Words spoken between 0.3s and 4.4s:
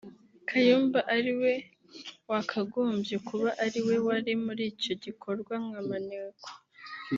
Kayumba ariwe wakagombye kuba ariwe wari